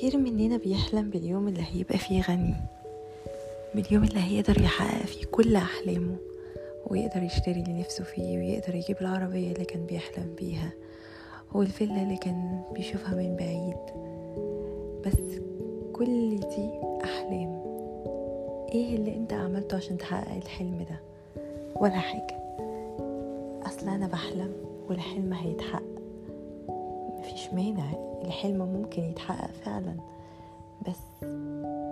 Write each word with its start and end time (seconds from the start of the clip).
كتير 0.00 0.16
مننا 0.16 0.56
بيحلم 0.56 1.10
باليوم 1.10 1.48
اللي 1.48 1.64
هيبقى 1.72 1.98
فيه 1.98 2.22
غني. 2.22 2.54
باليوم 3.74 4.04
اللي 4.04 4.20
هيقدر 4.20 4.60
يحقق 4.60 5.06
فيه 5.06 5.24
كل 5.26 5.56
أحلامه 5.56 6.16
ويقدر 6.86 7.22
يشتري 7.22 7.60
اللي 7.60 7.80
نفسه 7.80 8.04
فيه 8.04 8.38
ويقدر 8.38 8.74
يجيب 8.74 8.96
العربية 9.00 9.52
اللي 9.52 9.64
كان 9.64 9.86
بيحلم 9.86 10.34
بيها 10.38 10.72
والفيلا 11.52 12.02
اللي 12.02 12.16
كان 12.16 12.62
بيشوفها 12.74 13.14
من 13.14 13.36
بعيد. 13.36 13.76
بس 15.06 15.40
كل 15.92 16.40
دي 16.40 16.70
أحلام. 17.04 17.62
إيه 18.72 18.96
اللي 18.96 19.16
أنت 19.16 19.32
عملته 19.32 19.76
عشان 19.76 19.98
تحقق 19.98 20.36
الحلم 20.36 20.86
ده؟ 20.90 21.00
ولا 21.76 21.98
حاجة. 21.98 22.36
أصل 23.66 23.88
أنا 23.88 24.06
بحلم 24.06 24.52
والحلم 24.88 25.32
هيتحقق. 25.32 25.89
مفيش 27.30 27.54
مانع 27.54 27.84
الحلم 28.24 28.58
ممكن 28.58 29.02
يتحقق 29.02 29.50
فعلا 29.50 29.94
بس 30.88 31.24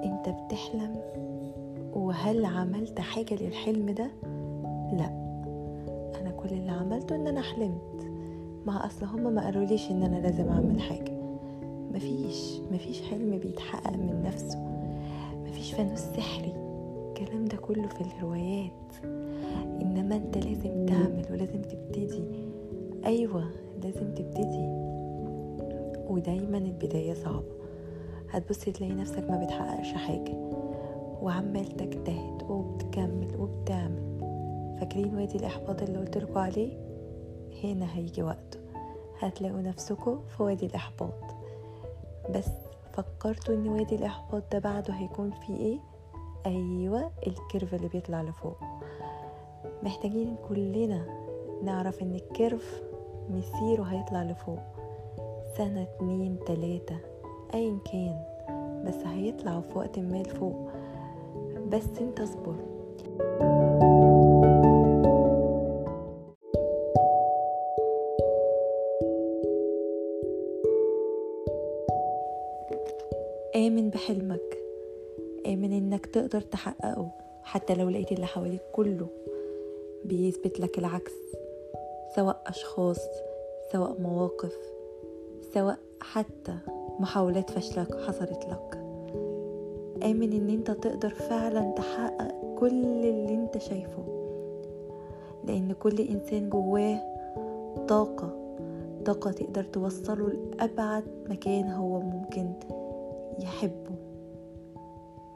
أنت 0.04 0.28
بتحلم 0.28 0.96
وهل 1.94 2.44
عملت 2.44 3.00
حاجة 3.00 3.34
للحلم 3.34 3.90
ده؟ 3.90 4.10
لأ 4.92 5.10
أنا 6.20 6.30
كل 6.30 6.48
اللي 6.48 6.70
عملته 6.70 7.16
إن 7.16 7.26
أنا 7.26 7.42
حلمت. 7.42 8.10
ما 8.66 8.86
أصل 8.86 9.06
هما 9.06 9.30
ما 9.30 9.44
قالوليش 9.44 9.90
إن 9.90 10.02
أنا 10.02 10.16
لازم 10.16 10.48
أعمل 10.48 10.80
حاجة. 10.80 11.12
مفيش 11.94 12.60
مفيش 12.72 13.02
حلم 13.02 13.38
بيتحقق 13.38 13.92
من 13.92 14.22
نفسه. 14.22 14.58
مفيش 15.46 15.72
فانوس 15.72 16.00
سحري. 16.00 16.52
الكلام 17.08 17.44
ده 17.44 17.56
كله 17.56 17.88
في 17.88 18.00
الروايات. 18.00 19.04
إنما 19.82 20.16
أنت 20.16 20.38
لازم 20.38 20.86
تعمل 20.86 21.26
ولازم 21.30 21.62
تبتدي. 21.62 22.24
أيوه 23.06 23.44
لازم 23.82 24.14
تبتدي. 24.14 24.97
ودايما 26.08 26.58
البداية 26.58 27.14
صعبة. 27.14 27.58
هتبص 28.30 28.58
تلاقي 28.58 28.94
نفسك 28.94 29.30
ما 29.30 29.44
بتحققش 29.44 29.92
حاجة 29.92 30.32
وعمال 31.22 31.76
تجتهد 31.76 32.42
وبتكمل 32.48 33.36
وبتعمل. 33.38 34.18
فاكرين 34.80 35.14
وادي 35.14 35.38
الإحباط 35.38 35.82
اللي 35.82 35.98
قلتلكوا 35.98 36.40
عليه؟ 36.40 36.78
هنا 37.64 37.96
هيجي 37.96 38.22
وقته. 38.22 38.58
هتلاقوا 39.20 39.60
نفسكوا 39.60 40.16
في 40.36 40.42
وادي 40.42 40.66
الإحباط. 40.66 41.14
بس 42.34 42.48
فكرتوا 42.92 43.54
إن 43.54 43.68
وادي 43.68 43.94
الإحباط 43.94 44.42
ده 44.52 44.58
بعده 44.58 44.94
هيكون 44.94 45.30
فيه 45.30 45.56
إيه؟ 45.56 45.78
أيوة 46.46 47.10
الكيرف 47.26 47.74
اللي 47.74 47.88
بيطلع 47.88 48.22
لفوق. 48.22 48.56
محتاجين 49.82 50.36
كلنا 50.48 51.06
نعرف 51.62 52.02
إن 52.02 52.14
الكيرف 52.14 52.82
مسيره 53.30 53.82
هيطلع 53.82 54.22
لفوق. 54.22 54.77
سنة 55.56 55.82
اتنين 55.82 56.38
تلاتة 56.46 56.96
أيا 57.54 57.78
كان 57.92 58.24
بس 58.86 59.06
هيطلعوا 59.06 59.60
في 59.60 59.78
وقت 59.78 59.98
ما 59.98 60.22
لفوق. 60.22 60.70
بس 61.68 61.98
انت 62.00 62.20
اصبر. 62.20 62.54
آمن 73.56 73.90
بحلمك. 73.90 74.58
آمن 75.46 75.72
إنك 75.72 76.06
تقدر 76.06 76.40
تحققه 76.40 77.10
حتى 77.42 77.74
لو 77.74 77.88
لقيت 77.88 78.12
اللي 78.12 78.26
حواليك 78.26 78.62
كله 78.72 79.06
بيثبت 80.04 80.60
لك 80.60 80.78
العكس 80.78 81.12
سواء 82.16 82.42
أشخاص 82.46 83.08
سواء 83.72 84.00
مواقف. 84.00 84.77
سواء 85.54 85.78
حتى 86.00 86.58
محاولات 87.00 87.50
فشلك 87.50 88.00
حصلت 88.00 88.46
لك. 88.50 88.78
آمن 90.02 90.32
إن 90.32 90.48
أنت 90.50 90.70
تقدر 90.70 91.08
فعلا 91.08 91.70
تحقق 91.76 92.54
كل 92.58 92.84
اللي 93.04 93.34
أنت 93.34 93.58
شايفه 93.58 94.04
لأن 95.44 95.72
كل 95.72 96.00
إنسان 96.00 96.50
جواه 96.50 97.00
طاقة 97.88 98.38
طاقة 99.04 99.30
تقدر 99.30 99.64
توصله 99.64 100.28
لأبعد 100.28 101.04
مكان 101.30 101.70
هو 101.70 102.00
ممكن 102.00 102.52
يحبه. 103.40 103.94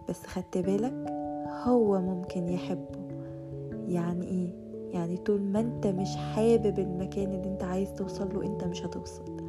بس 0.09 0.27
خدت 0.27 0.59
بالك؟ 0.59 1.11
هو 1.65 2.01
ممكن 2.01 2.49
يحبه. 2.49 3.01
يعني 3.89 4.27
إيه؟ 4.27 4.55
يعني 4.95 5.17
طول 5.17 5.41
ما 5.41 5.61
أنت 5.61 5.87
مش 5.87 6.17
حابب 6.17 6.79
المكان 6.79 7.35
اللي 7.35 7.49
أنت 7.49 7.63
عايز 7.63 7.95
توصل 7.95 8.35
له 8.35 8.45
أنت 8.45 8.65
مش 8.65 8.87
هتوصل. 8.87 9.42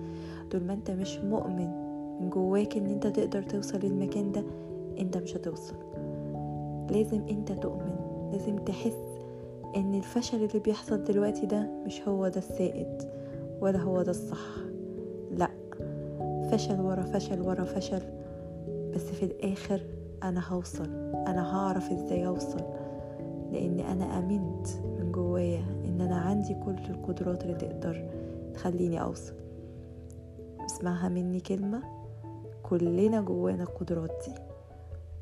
طول 0.54 0.64
ما 0.64 0.74
انت 0.74 0.92
مش 0.92 1.18
مؤمن 1.20 1.70
من 2.20 2.30
جواك 2.30 2.78
ان 2.78 2.86
انت 2.86 3.08
تقدر 3.08 3.44
توصل 3.44 3.80
للمكان 3.80 4.32
ده 4.32 4.44
انت 5.00 5.18
مش 5.18 5.36
هتوصل. 5.36 5.76
لازم 6.92 7.22
انت 7.30 7.52
تؤمن 7.52 7.96
لازم 8.32 8.58
تحس 8.58 8.98
ان 9.76 9.94
الفشل 9.94 10.38
اللي 10.38 10.60
بيحصل 10.60 11.04
دلوقتي 11.04 11.46
ده 11.46 11.70
مش 11.86 12.02
هو 12.08 12.28
ده 12.28 12.38
السائد 12.38 13.12
ولا 13.62 13.80
هو 13.80 14.02
ده 14.02 14.12
الصح. 14.12 14.58
لا 15.32 15.50
فشل 16.52 16.82
ورا 16.82 17.02
فشل 17.02 17.42
ورا 17.42 17.64
فشل 17.64 18.02
بس 18.96 19.02
في 19.06 19.24
الآخر 19.26 19.82
أنا 20.24 20.50
هوصل 20.50 20.90
أنا 21.28 21.56
هعرف 21.56 21.92
إزاي 21.92 22.28
أوصل. 22.28 22.62
لأن 23.52 23.80
أنا 23.80 24.20
آمنت 24.20 24.68
من 25.00 25.12
جوايا 25.12 25.64
إن 25.86 26.02
أنا 26.02 26.16
عندي 26.16 26.54
كل 26.54 26.76
القدرات 26.90 27.44
اللي 27.44 27.56
تقدر 27.56 28.10
تخليني 28.54 29.02
أوصل. 29.02 29.43
اسمعها 30.66 31.10
مني 31.10 31.40
كلمة. 31.40 31.84
كلنا 32.64 33.22
جوانا 33.22 33.64
القدرات 33.64 34.12
دي. 34.28 34.34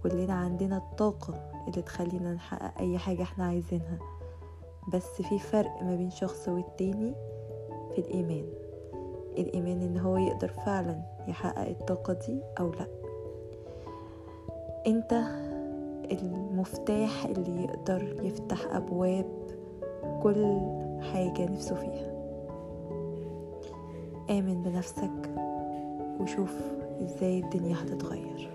كلنا 0.04 0.34
عندنا 0.34 0.78
الطاقة 0.78 1.52
اللي 1.68 1.82
تخلينا 1.82 2.34
نحقق 2.34 2.80
أي 2.80 2.98
حاجة 2.98 3.22
إحنا 3.22 3.46
عايزينها. 3.46 4.00
بس 4.94 5.22
في 5.22 5.40
فرق 5.40 5.84
ما 5.84 5.96
بين 5.96 6.10
شخص 6.10 6.48
والتاني 6.48 7.14
في 7.92 8.00
الإيمان. 8.00 8.46
الإيمان 9.38 9.82
إن 9.82 9.98
هو 9.98 10.18
يقدر 10.18 10.48
فعلا 10.48 11.02
يحقق 11.28 11.68
الطاقة 11.68 12.14
دي 12.14 12.42
أو 12.60 12.72
لأ. 12.72 12.88
أنت 14.88 15.14
المفتاح 16.12 17.26
اللي 17.26 17.64
يقدر 17.64 18.16
يفتح 18.24 18.76
أبواب 18.76 19.26
كل 20.24 20.60
حاجة 21.14 21.46
نفسه 21.52 21.76
فيها. 21.76 22.11
آمن 24.32 24.64
بنفسك 24.64 25.32
وشوف 26.20 26.54
إزاي 27.02 27.40
الدنيا 27.40 27.76
هتتغير. 27.76 28.51